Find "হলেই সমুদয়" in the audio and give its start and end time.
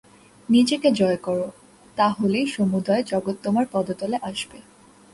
2.09-3.03